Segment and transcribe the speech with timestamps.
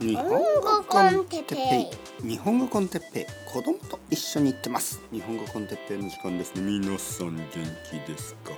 [0.00, 1.90] 日本語コンテッペ
[2.24, 2.28] イ。
[2.28, 3.26] 日本語コンテッペイ。
[3.52, 5.00] 子供と一緒に行ってます。
[5.12, 6.62] 日本語コンテッペイの時間ですね。
[6.62, 8.52] 皆さん元気ですか？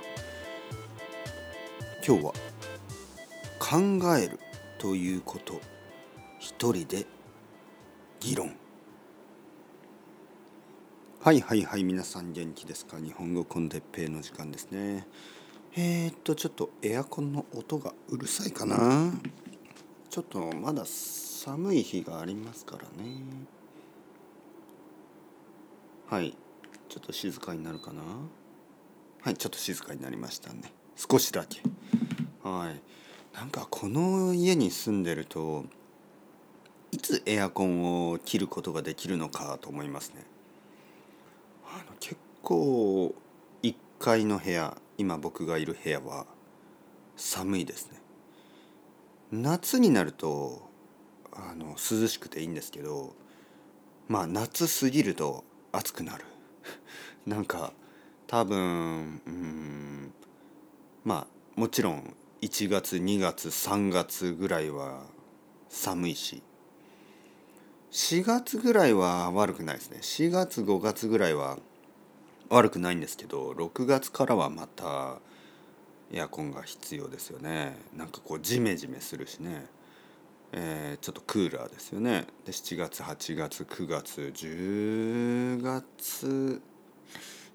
[2.07, 2.33] 今日は
[3.59, 4.39] 考える
[4.79, 5.59] ということ
[6.39, 7.05] 一人で
[8.21, 8.55] 議論。
[11.21, 12.97] はいはいはい皆さん元気ですか？
[12.97, 15.05] 日本語コンテッペイの時間ですね。
[15.75, 19.11] えー、っとちょっとエアコンの音がうるさいかな
[20.15, 22.87] ちょっとまだ寒い日がありますからね。
[26.09, 26.37] はい。
[26.87, 28.01] ちょっと静かになるかな？
[29.23, 30.71] はいちょっと静かになりましたね。
[30.95, 31.59] 少しだけ。
[32.47, 32.81] はい。
[33.37, 35.65] なんかこの家に住んでると
[36.93, 40.23] いつエアコンを切ることができるのかと思いますね。
[41.65, 43.13] あの結構
[43.63, 46.25] 1階の部屋今僕がいる部屋は
[47.17, 47.99] 寒いですね。
[49.41, 50.69] 夏になると
[51.31, 53.13] あの涼しくていいんですけど
[54.07, 56.25] まあ夏過ぎると暑くなる。
[57.25, 57.73] なんか
[58.27, 60.13] 多分うん
[61.03, 65.05] まあもちろん1月2月3月ぐらいは
[65.69, 66.41] 寒いし
[67.91, 69.99] 4月ぐらいは悪くないですね。
[70.01, 71.57] 4月5月ぐらいは
[72.49, 75.19] 悪くないんですけど6月からはまた
[76.11, 77.77] エアコンが必要ですよね。
[77.95, 79.65] なんかこうジメジメするしね、
[80.51, 82.25] えー、ちょっとクーラーですよね。
[82.45, 86.61] で7月8月9月10月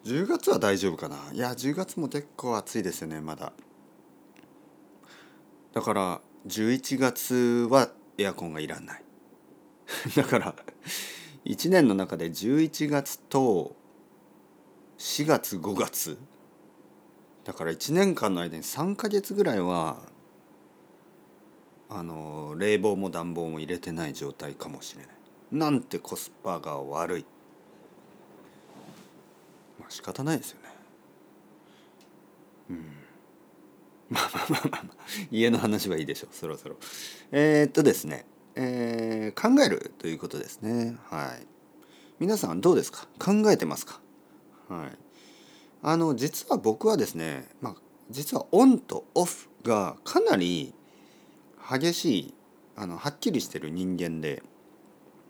[0.04, 1.16] 10月は大丈夫かな。
[1.32, 3.52] いや10月も結構暑いですよねまだ。
[5.72, 9.04] だから11月はエアコンがいらない。
[10.16, 10.54] だから
[11.44, 13.76] 1年の中で11月と
[14.98, 16.18] 4月5月
[17.44, 19.98] だから1年間の間に3ヶ月ぐらいは
[21.88, 25.14] あの冷房も暖房も入れてない状態かもしれない。
[25.52, 27.24] なんてコスパが悪い。
[29.80, 30.68] まあ仕方ないですよね。
[32.70, 32.84] うん。
[34.10, 34.96] まあまあまあまあ、まあ、
[35.30, 36.34] 家の話はいいでしょう。
[36.34, 36.76] そろそろ。
[37.32, 38.26] えー、っとですね。
[38.54, 40.96] えー、考えるということですね。
[41.08, 41.46] はい。
[42.20, 43.08] 皆さんどうですか？
[43.18, 44.00] 考えてますか？
[44.68, 44.98] はい。
[45.82, 47.74] あの実は僕はですね、まあ、
[48.10, 50.74] 実はオンとオフがかなり
[51.70, 52.34] 激しい
[52.76, 54.42] あのはっきりしてる人間で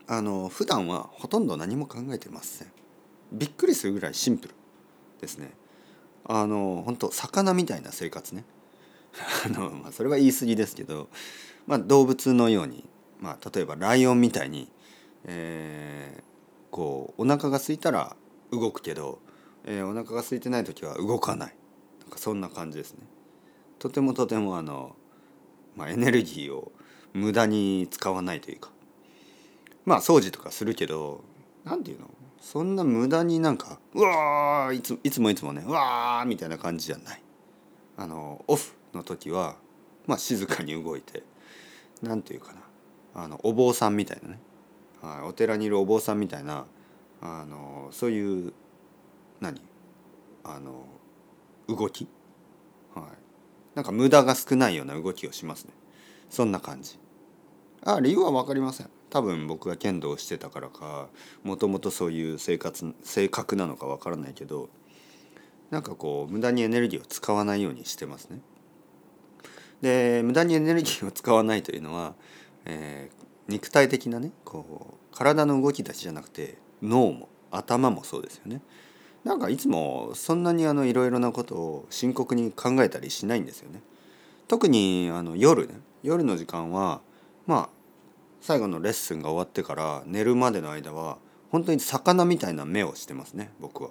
[0.06, 2.68] あの普段はほとんど何も考えてません。
[3.32, 4.54] びっくりするぐらいシンプル
[5.20, 5.52] ですね。
[6.24, 8.44] あの本当魚みたいな生活ね。
[9.46, 11.08] あの、まあ、それは言い過ぎですけど、
[11.66, 12.88] まあ、動物のように、
[13.20, 14.68] まあ、例えばライオンみたいに、
[15.24, 16.22] えー、
[16.70, 18.16] こうお腹が空いたら
[18.50, 19.20] 動くけど
[19.64, 21.54] えー、お腹が空いてない時は動かない。
[22.00, 23.00] なんかそんな感じですね。
[23.78, 24.96] とてもとてもあの、
[25.76, 26.72] まあ、エネルギーを
[27.12, 28.70] 無駄に使わないというか。
[29.84, 31.24] まあ掃除とかするけど
[31.64, 32.10] 何て言うの？
[32.40, 37.22] そんな無駄になんかうわーいついつもいつもねうわーみたいな感じじゃない。
[37.96, 39.56] あのオフの時は
[40.06, 41.22] まあ静かに動いて
[42.02, 42.60] 何て言うかな。
[43.22, 44.38] あのお坊さんみたいなね、
[45.02, 46.66] はい、お寺にいるお坊さんみたいな
[47.20, 48.52] あのそういう
[49.40, 49.60] 何？
[50.44, 50.86] あの
[51.68, 52.06] 動き？
[52.94, 53.04] はい。
[53.74, 55.72] なんか無駄が少ないような動きをしますね。
[56.28, 56.98] そんな感じ。
[57.84, 58.90] あ理由は分かりません。
[59.08, 61.08] 多分僕が剣道をしてたからか
[61.42, 64.68] もともとそういう生活性格なのか分からないけど
[65.70, 68.40] なんかこう無駄にエネルギーを使わないようにしてますね。
[69.80, 72.14] で無駄にエネルギーを使わないというのは、
[72.66, 78.60] えー、肉体的なねこう体の動きだけじゃなくて脳も頭もそうですよね。
[79.24, 83.82] なんかいつもそんなにあのいろいろなことを深刻に考えたりしないんですよね。
[84.48, 87.00] 特にあの夜ね夜の時間は
[87.46, 87.68] まあ
[88.40, 91.18] 最後のレッスンが終わってから寝るまでの間は
[91.50, 93.90] 本当に魚みたいな目をしてますね僕は。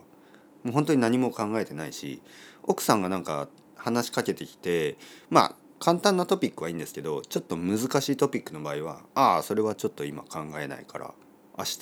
[0.64, 2.22] もう本当に何も考えてないし
[2.64, 4.98] 奥さんがなんか話しかけてきて
[5.30, 11.14] まあ簡単なトピックはいいんですけどちょっと難しいトピックの場合はああそれはちょっと今考えないから
[11.58, 11.80] 明日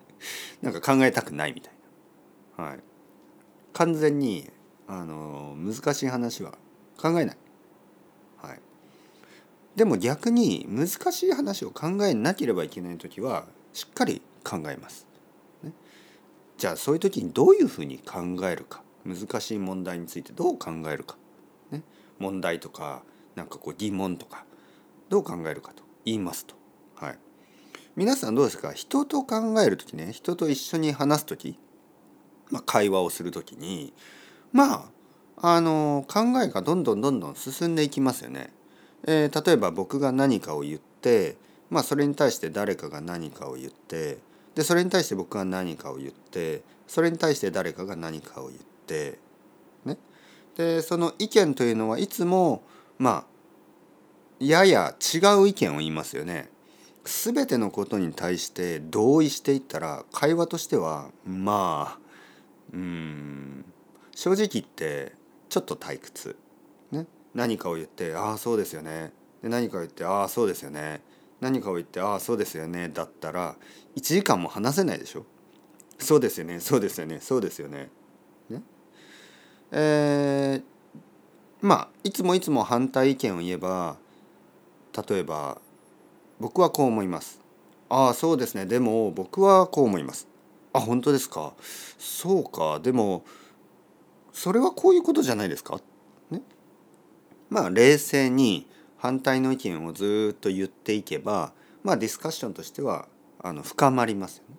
[0.62, 1.77] なんか考えたくないみたいな。
[2.58, 2.80] はい、
[3.72, 4.50] 完全に
[4.86, 6.52] あの難しい話は
[7.00, 7.36] 考えない、
[8.42, 8.60] はい、
[9.74, 15.06] でも逆に難しい話を考えなければいけない時はしっかり考えます、
[15.62, 15.72] ね、
[16.58, 18.82] じゃあそういう時にどういうふうに考えるか。
[19.06, 21.16] 難しい問題についてどう考えるか、
[21.70, 21.82] ね、
[22.18, 23.02] 問題とか
[23.36, 24.44] なんかこう疑問とか
[25.08, 25.82] どう考えるかと。
[26.04, 26.54] 言いますと、
[26.96, 27.18] はい、
[27.96, 28.72] 皆さんどうですか？
[28.72, 31.58] 人と考える時ね人と一緒に話す時
[32.50, 33.92] まあ、会話をする時に
[34.52, 34.84] まあ
[35.54, 38.52] あの考えがどんどんどんどん進んでいきますよね。
[39.06, 41.36] えー、例えば僕が何かを言って、
[41.70, 44.18] まあそれに対して誰かが何かを言って
[44.54, 49.18] でそれに対して僕が何かを言ってそれに対して誰かが何かを言って
[49.84, 49.96] ね
[50.56, 52.62] でその意見というのはいつも
[52.98, 53.24] まあ
[54.40, 56.50] やや違う意見を言いますよね。
[57.04, 62.07] 全てのことに対して同意していったら会話としてはまあ
[62.72, 63.64] うん。
[64.14, 65.12] 正直言って
[65.48, 66.36] ちょっと退屈。
[66.90, 69.12] ね、何かを言って「ああそうですよね」
[69.42, 71.02] で何かを言って「ああそうですよね」
[71.40, 73.56] 何かを言って「ああそうですよね」だったら
[73.96, 75.24] 1時間も話せないでしょ。
[75.98, 76.60] そうですよね。
[76.60, 77.20] そうですよね。
[77.20, 77.90] そうですよね。
[78.48, 78.62] ね。
[79.70, 80.62] えー、
[81.60, 83.98] まあいつもいつも反対意見を言えば
[85.08, 85.60] 例えば
[86.40, 87.40] 「僕はこう思います」
[87.88, 88.66] 「ああそうですね。
[88.66, 90.26] でも僕はこう思います」
[90.72, 91.54] 「あ本当ですか？
[91.98, 93.24] そうかでも
[94.32, 95.80] それはこういうことじゃないですか?」
[96.30, 96.42] ね？
[97.50, 98.66] まあ冷静に
[98.96, 103.08] 反対の意見をずっと言っていけばまあディスカッションとしては
[103.40, 104.56] あの深まりますよね。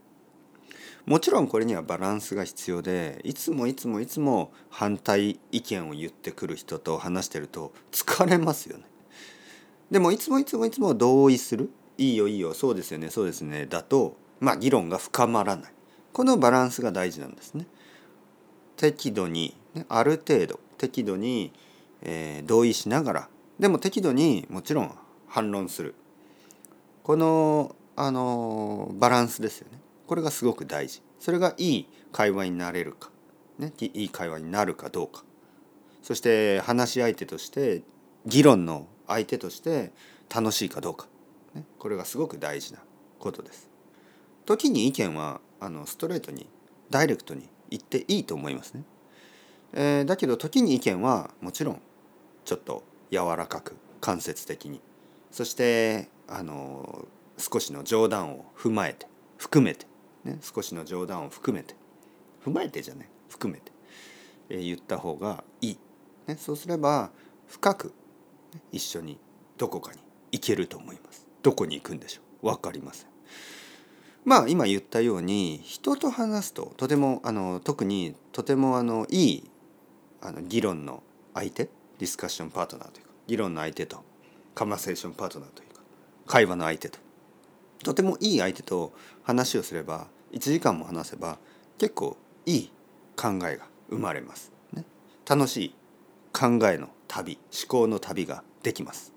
[1.05, 8.83] もちろんこれにはバランスが必要でいつもいつもいつも反対意見を言ってくる人と話してると疲れますよね。
[9.89, 15.73] でもいつもいつもいつも同意するいいよいいよそうですよねそうですねだとまあ議論が深まらない
[16.13, 17.65] このバランスが大事なんですね。
[18.77, 21.51] 適度に、ね、ある程度適度に、
[22.01, 23.29] えー、同意しながら
[23.59, 24.95] でも適度にもちろん
[25.27, 25.95] 反論する。
[27.03, 29.79] このあのバランスですよね。
[30.07, 31.01] これがすごく大事。
[31.19, 33.11] それがいい会話になれるか、
[33.57, 35.23] ね、いい会話になるかどうか。
[36.01, 37.83] そして話し相手として
[38.25, 39.91] 議論の相手として
[40.33, 41.07] 楽しいかどうか、
[41.53, 42.79] ね、これがすごく大事な
[43.19, 43.69] ことです。
[44.45, 46.47] 時に意見はあのストレートに
[46.89, 48.83] ダイレクトに言っていいと思いますね。
[49.73, 51.81] えー、だけど時に意見はもちろん
[52.45, 54.81] ちょっと柔らかく間接的に。
[55.31, 57.07] そしてあの
[57.37, 59.07] 少しの冗談を踏まえて
[59.37, 59.85] 含めて、
[60.23, 61.75] ね、少しの冗談を含めて。
[62.43, 63.09] 踏まえてじゃない。
[63.27, 63.71] 含めて、
[64.49, 65.79] えー、言った方がいい、
[66.27, 67.11] ね、そうすれば
[67.47, 67.87] 深く、
[68.53, 69.19] ね、一緒に
[69.57, 69.99] どこかに
[70.31, 71.27] 行けると思います。
[71.43, 72.47] どこに行くんでしょう。
[72.47, 73.09] 分かりません。
[74.25, 79.49] まあ今言ったように人と話すととてもあの特にとてもあのいい
[80.21, 84.03] あの議論の相手ディスカッションパートナーというか議論の相手と
[84.55, 85.81] カマセーションパートナーというか
[86.27, 86.99] 会話の相手と
[87.83, 88.91] とてもいい相手と
[89.23, 91.37] 話をすれば1時間も話せば
[91.77, 92.71] 結構いい
[93.15, 94.51] 考えが生まれます。
[94.73, 94.85] ね、
[95.27, 95.75] 楽しい
[96.33, 99.13] 考えの旅思考の旅ができます。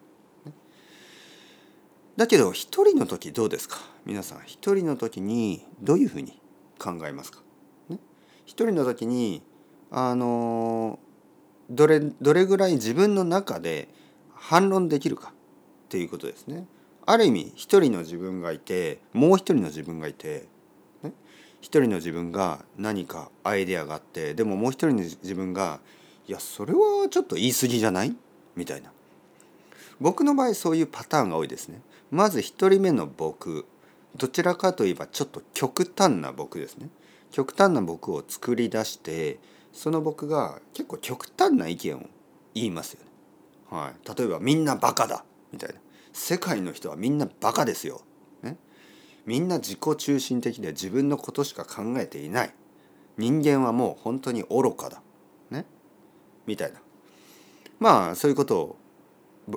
[2.17, 3.79] だけど一人の時どうですか？
[4.05, 6.41] 皆さん一人の時にどういうふうに
[6.79, 7.41] 考えますか、
[7.89, 7.99] ね、
[8.45, 9.43] 一人の時に
[9.91, 10.99] あの
[11.71, 13.89] どれどれぐらい自分の中で
[14.35, 15.33] 反論できるかっ
[15.89, 16.67] ていうことですね。
[17.07, 20.47] ある意味一人の自分がいてもう一人の自分がいて、
[21.03, 21.13] ね、
[21.61, 25.81] 一人の自分が何かアイデアがあってでももう一人の自分が
[26.29, 28.15] 「いやそれはちょっと言い過ぎじゃない?」
[28.55, 28.93] みたいな。
[30.03, 31.81] 僕の場合そういうパターンが多いですね。
[32.11, 33.67] まず一人目の僕。
[34.17, 36.91] どちらかといえばちょっと極端な僕ですね。
[37.31, 39.39] 極端な僕を作り出して
[39.73, 42.03] その僕が結構極端な意見を
[42.53, 43.11] 言いますよね。
[43.71, 45.77] はい、例えば「みんなバカだ」みたいな
[46.13, 48.03] 「世界の人はみんなバカですよ」
[48.43, 48.59] ね、
[49.25, 52.55] みんな自己中心的で自分のことしか考えていない。
[53.17, 55.01] 人間はもう本当に愚かだ。
[55.51, 55.65] ね。
[56.47, 56.81] みたいな。
[57.79, 58.77] まあそういうことを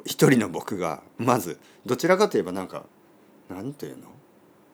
[0.06, 2.86] 一人の僕がまずどちらかといえばなんか
[3.50, 4.06] 何て言うの？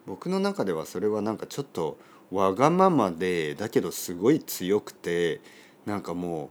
[0.08, 1.98] 僕の中ではそれはなんかちょっと
[2.32, 5.42] わがままでだけどすごい強くて
[5.86, 6.50] なんかも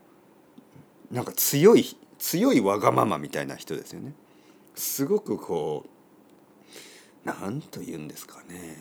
[1.11, 4.13] うなんか強い強いわがままみたいな人ですよね。
[4.75, 5.91] すごくこう
[7.25, 8.77] 何と言うんですかね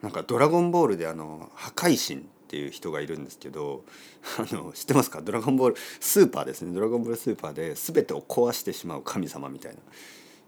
[0.00, 3.82] なんか「ドラゴンボール」であの破壊神っていう人がいるんですけど
[4.36, 5.22] あの知ってますか？
[5.22, 9.78] ドラゴンボールスーパーですねドラゴンボールスーパーで全てを壊してしまう神様みたいな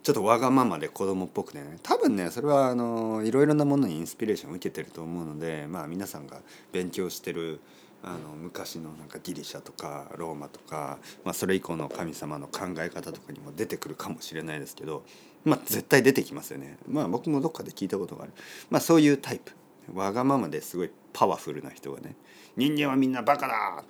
[0.02, 6.42] ちょっとわがままで子供っぽくてね多分ねそれはあのいろいろなものにインスピレーションを受けてると思うのでまあ皆さんが
[6.72, 7.58] 勉強してる
[8.02, 15.04] あの昔のなんかギリシャとかローマとか、まあ、それ以降の神様の考え方とかにも出てくるかもしれないですけど、
[15.42, 16.76] まあ、絶対出てきますよね。
[16.86, 18.34] まあ僕もどっかで聞いたことがある。
[18.68, 19.52] まあそういうタイプ。
[19.92, 22.16] わがままですごいパワフルな人がね
[22.56, 23.84] 人間はみんなバカだ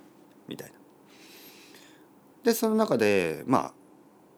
[0.47, 0.75] みたいな。
[2.43, 3.73] でその中でまあ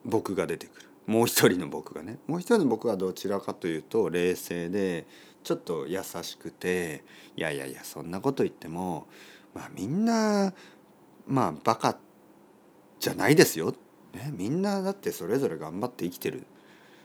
[0.05, 0.87] 僕が出てくる。
[1.07, 5.07] もう一人の僕がねもう一人の僕はどちらかというと冷静で
[5.43, 7.05] ちょっと優しくて
[7.37, 9.07] いやいやいやそんなこと言っても
[9.55, 10.53] まあみんな
[11.25, 11.97] まあバカ
[12.99, 13.73] じゃないですよ、
[14.13, 16.45] ね、みんなだってそれぞれ頑張って生きてる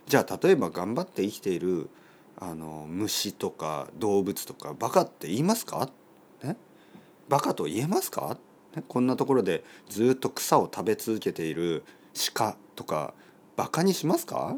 [0.06, 1.88] じゃあ例えば頑張って生きている
[2.38, 5.88] あの虫とか動物とかバカって言いますか、
[6.42, 6.56] ね、
[7.28, 8.36] バカと言えますか、
[8.74, 11.84] ね、こんなところでずっと草を食べ続けている
[12.34, 13.14] 鹿とか
[13.56, 14.56] バカにしますか？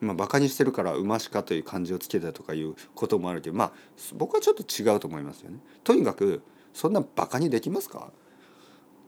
[0.00, 3.72] まあ、バカにしてるから馬鹿という漢字をつけたとかいうこともあるけどまあ
[4.14, 5.58] 僕はちょっと違うと思いますよね。
[5.82, 8.12] とにかくそんなバカにできますか？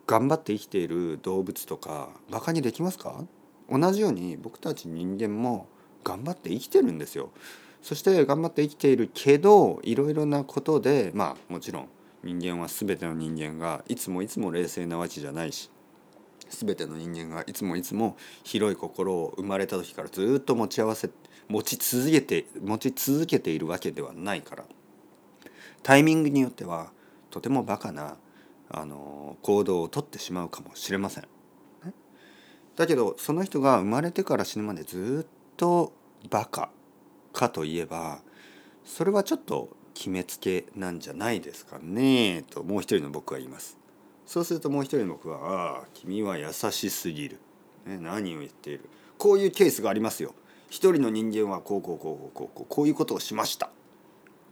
[0.08, 3.24] 頑張って生きている動物とかバカにできますか？
[3.70, 5.68] 同じように僕たち人間も
[6.02, 7.30] 頑張って生きてるんですよ。
[7.82, 11.88] そして頑張って生きているけどいろいろなことでまあもちろん
[12.22, 15.70] 人間は全ての人間がいつもいつも冷静なわけじゃないし
[16.50, 21.10] 全ての人間がいつもいつも広い心を生まれた時からずっと持ち合わせ
[21.48, 24.64] 持ち続けて持ち続けているわけではないから
[25.82, 26.92] タイミングによっては
[27.30, 28.16] とてもバカな
[28.68, 31.24] あの行動をとってしまうかもしれません。
[32.76, 35.92] だけどその人が生まれてから死ぬまでずっと
[36.30, 36.70] バカ
[37.32, 38.20] かといえば
[38.84, 43.78] それはちょっと決めつけなんじゃないですかねともう一人の僕は言います。
[44.26, 47.40] そうするともう一人の僕は「ああ君は優しすぎる」
[47.84, 50.34] ね、何を言っているこういうケースがありますよ。
[50.68, 53.70] 一人の人間はこうこうこうこうこうこうこういうことをしました。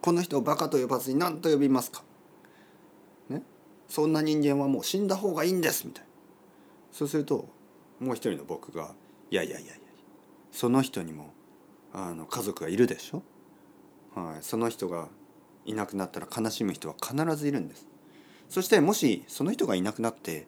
[0.01, 2.03] この人をバカと呼ばずに何と呼びますか
[3.29, 3.43] ね
[3.89, 6.09] そんな人間はもう死んだ方がいいんですみたいな
[6.93, 7.49] そうすると
[8.01, 8.95] もう一人の僕が
[9.31, 9.75] 「いやいやいやいや
[10.53, 11.33] その人にも
[12.01, 13.23] あの家族がいるでしょ、
[14.15, 15.09] はい、その人が
[15.65, 17.89] いなくなったら悲しむ人は必ずいるんです。
[18.49, 20.47] そしてもしその人がいなくなって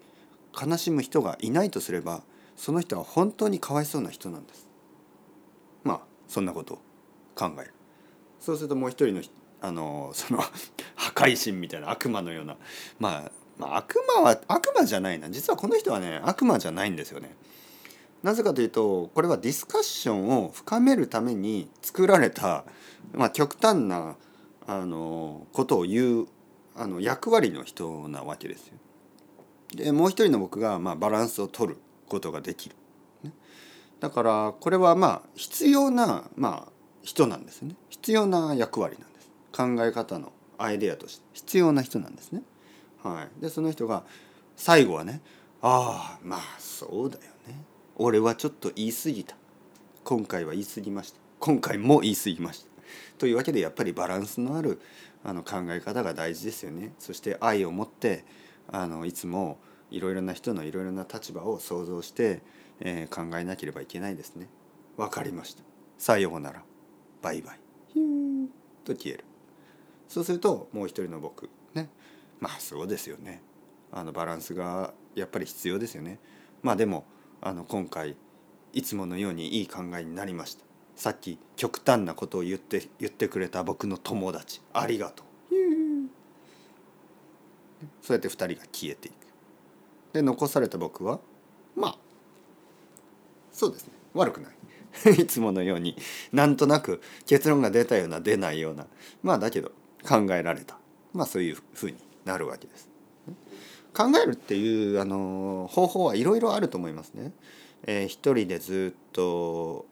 [0.58, 2.22] 悲しむ人がいないとすれば
[2.56, 4.68] その人は本当にかわいそうな人なんです。
[5.82, 6.78] まあそんなことを
[7.34, 7.74] 考える。
[8.38, 9.22] そうするともう一人の
[9.60, 10.40] あのその
[10.94, 12.56] 破壊神みたいな悪魔のような、
[12.98, 15.28] まあ、まあ悪魔は悪魔じゃないな。
[15.30, 17.34] 実はこの人はね悪魔じゃないんですよね。
[18.22, 22.64] なぜかというとこれはディスカッションを深めるために作られた、
[23.12, 24.16] まあ、極端な
[24.66, 26.26] あのことを言う
[26.76, 28.74] あの役割の人なわけですよ。
[29.74, 32.76] でもう一人の僕が、まあ、バランスを取ることができる。
[34.00, 36.72] だからこれはまあ必要な、まあ、
[37.02, 39.30] 人なんですね必要な役割なんです。
[39.52, 42.42] 考え方のアイデアとして必要な人なんですね。
[43.02, 44.04] はい、でその人が
[44.56, 45.20] 最後はね
[45.62, 47.22] 「ああまあそうだよ
[48.02, 49.36] 俺はちょっと言い過ぎた
[50.04, 52.70] 今回は言い過ぎました今回も言い過ぎました」
[53.18, 54.80] というわけでやっぱりバランスのある
[55.22, 56.94] あの考え方が大事ですよね。
[56.98, 58.24] そして愛を持って
[58.68, 59.58] あのいつも
[59.90, 62.40] いろいろな人のいろいろな立場を想像して、
[62.80, 64.48] えー、考えなければいけないですね。
[64.96, 65.62] わかりました。
[65.98, 66.64] さようなら。
[67.20, 67.60] バイバイ。
[67.92, 68.48] ヒュー
[68.82, 69.24] と消える。
[70.08, 71.90] そうするともう一人の僕ね
[72.40, 73.42] まあそうですよね
[73.92, 76.18] あのバランスがやっぱり必要ですよね
[76.62, 77.04] まあでも
[77.42, 78.16] あの今回
[78.72, 80.64] いつものようにいい考えになりました。
[80.96, 84.60] さっき極端なことを言って言ってくれた僕の友達。
[84.72, 85.26] ありがとう。
[88.02, 89.14] そうやって2人が消えていく。
[90.12, 91.20] で残された僕は
[91.74, 91.96] まあ
[93.52, 93.92] そうですね。
[94.14, 94.54] 悪くない。
[95.22, 95.96] いつものように
[96.32, 98.86] なんとなく結論が出たような出ないような。
[99.22, 99.72] まあだけど
[100.06, 100.78] 考えられた。
[101.12, 102.88] まあそういうふうになるわけです。
[103.94, 107.32] 考えるっていうあの方法はいろいろあると思いますね。
[107.84, 109.86] えー、一人でずっと、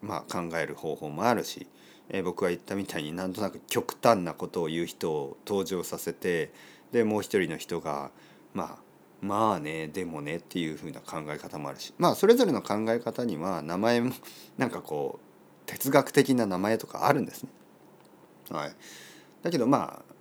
[0.00, 1.66] まあ、考える方法もあるし、
[2.08, 6.52] えー、僕が言ったみたいになんとなく極端なことを言う人を登場させて
[6.90, 8.10] でもう一人の人が
[8.54, 8.82] まあ
[9.20, 14.12] まあねでもねっていうふうな考え方もあるしまあそれぞれの考え方には名前も
[14.58, 17.50] なんかこう哲学的な名前とかあるんですね。
[18.50, 18.74] はい、
[19.42, 20.11] だけどまあ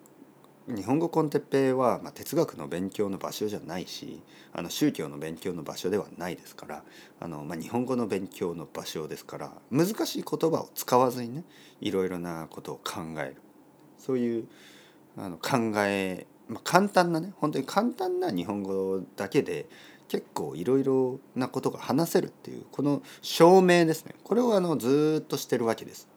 [0.75, 4.21] 日本語コンテッペイは、まあ、哲学の勉強の場所じゃないし
[4.53, 6.83] あの宗教の勉強の場所ではないですから
[7.19, 11.43] あの、まあ、日本語の勉強の場所ですから難しい言葉を使わずにね
[11.81, 13.35] いろいろなことを考える
[13.97, 14.47] そういう
[15.17, 19.67] あの考え、まあ、簡単なね本当に簡単な日本語だけで
[20.07, 26.10] 結構いろいろなことが話せるっていうこの証明ですねこれをあのずっとしてるわけです。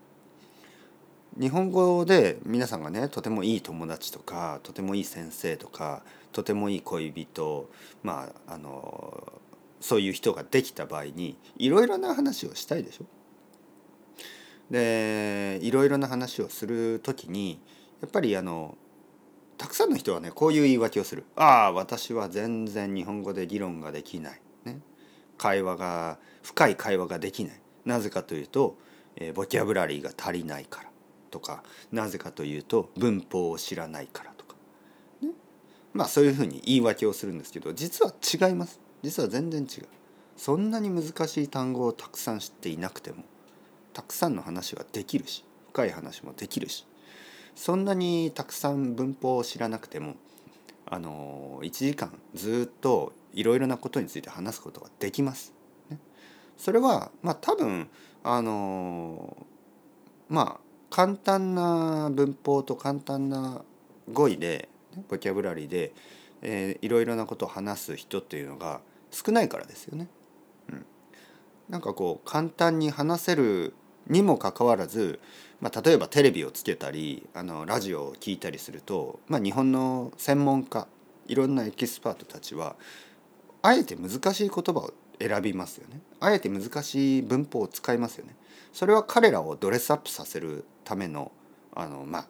[1.38, 7.68] 日本語で皆さんがねとてもいい友達とかとてもいい先生とかとてもいい恋人
[8.02, 9.32] まああの
[9.80, 13.04] そういう人ができた場合にいろいろな話をしたいでしょ。
[14.70, 17.60] でいろいろな話をする時に
[18.00, 18.78] やっぱりあの
[19.58, 21.24] たくさんの人はねこういう言い訳をする。
[21.36, 24.40] ああ私は全然日本語で議論ができない。
[24.64, 24.80] ね、
[25.36, 27.60] 会話が深い会話ができない。
[27.84, 28.78] なぜかというと、
[29.16, 30.93] えー、ボキャブラリーが足りないから。
[31.34, 34.54] とかなぜかというと文法を知らないからとか、
[35.20, 35.30] ね、
[35.92, 38.78] まあそういうふうに言い訳をするんですけど実は違います。
[39.02, 39.88] 実は全然違う。
[40.36, 43.24] そんなに難しい単語をたくさん知っていなくても
[43.92, 46.86] たくさんの話はできるし深い話もできるし
[47.54, 50.14] そんなにたくさん文法を知らなくても
[50.86, 55.52] あの1時間ずっといろいろなことについて話すことができます。
[55.90, 55.98] ね、
[56.56, 57.88] それはまあ多分
[58.22, 59.36] あの
[60.28, 60.63] まあ
[60.94, 63.62] 簡単な文法と簡単な
[64.12, 64.68] 語彙で
[65.08, 65.92] ボキャブラリーで、
[66.40, 70.06] えー、いろいろなことを話す人っていうのが少ないからですよね。
[70.70, 70.86] うん、
[71.68, 73.74] なんかこう簡単に話せる
[74.06, 75.18] にもかかわらず、
[75.60, 80.86] まあ、例えばテレビをつけたりあのラジオを聞いたりすると、まあ、日本の専門家
[81.26, 82.76] いろんなエキスパートたちは
[83.62, 86.00] あえて難しい言葉を選びますよね。
[86.20, 88.36] あえて難しい文法を使いますよね。
[88.74, 91.30] それは彼らをドレスアップさせるための
[91.74, 92.26] あの、まあ、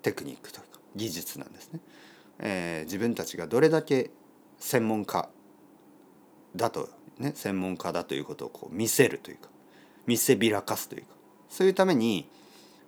[0.00, 1.80] テクニックというか技術なんですね、
[2.38, 4.10] えー、自分たちがどれだけ
[4.58, 5.28] 専門家
[6.54, 9.48] だとね専門家だということをこう見せるというか
[10.06, 11.08] 見せびらかすというか
[11.48, 12.28] そういうために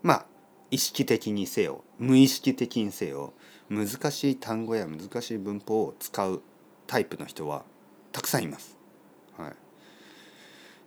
[0.02, 0.26] まあ
[0.70, 3.32] 意識的にせよ無意識的にせよ
[3.68, 6.42] 難しい単語や難しい文法を使う
[6.86, 7.64] タイプの人は
[8.12, 8.78] たくさんいます。
[9.36, 9.52] はい、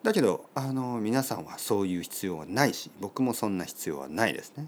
[0.07, 4.65] だけどあの皆さんはそういう必要はないし僕もそんな必要はないですね。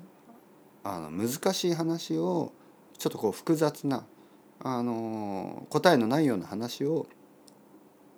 [0.84, 2.52] あの難しい話を
[2.98, 4.04] ちょっとこう複雑な
[4.60, 7.08] あの答えのないような話を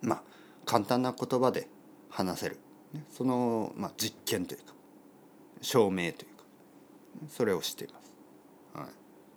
[0.02, 0.24] まあ
[0.66, 1.68] 簡単な言葉で
[2.10, 2.58] 話せる。
[2.92, 4.74] ね、その、まあ、実験というか
[5.62, 6.44] 証明というか
[7.30, 8.12] それをしています、
[8.74, 8.90] はい、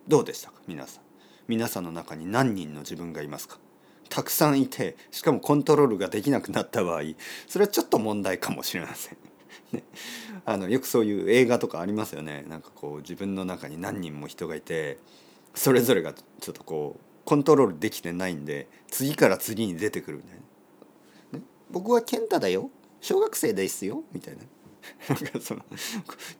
[0.09, 1.05] どうでしたか皆さん。
[1.49, 3.59] 皆さんの中に何人の自分がいますか？
[4.09, 7.03] たくさんいてしかもコントロールができなくなった場合
[7.49, 9.19] それはちょっと問題かもしれません。
[9.73, 9.83] ね、
[10.45, 12.45] あのよくそういう映画とかありますよね。
[12.49, 14.99] なんかこう自分の中に何人も人がいて
[15.55, 20.33] それぞれがちょっとこうコントロールできてないんで次から次に出てくるみたい
[21.33, 22.71] な、ね、僕は健太だよ。
[23.01, 24.03] 小学生ですよ。
[24.13, 24.43] みたいな。
[25.09, 25.63] なんかその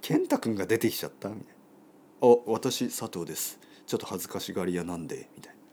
[0.01, 1.29] 健太君が出てきちゃった。
[1.31, 1.55] みたいな
[2.29, 3.59] 「あ私佐藤です。
[3.87, 5.64] ちょっと恥ずかしがり屋なんで」みたいな。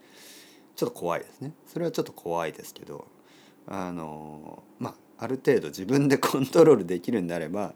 [0.82, 3.06] ちょっと怖いですねそれはちょっと怖いですけど
[3.68, 7.72] あのまあある程度自分で コントロールできるんであれば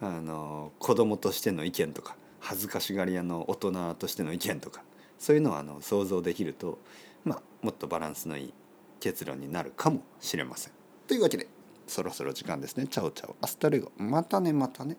[0.00, 4.84] あの子供としての意見とか恥ずかしがり屋の大人としての意見とか
[5.18, 6.78] そういうのはあの想像できると、
[7.24, 8.54] まあ、もっとバランスのいい
[9.00, 10.72] 結論になるかもしれません。
[11.08, 11.48] というわけで
[11.88, 12.86] そろそろ時間ですね。
[12.86, 13.34] ciao ciao。
[13.40, 13.90] hasta luego。
[13.96, 14.96] またね、またね。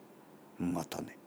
[0.60, 1.18] またね。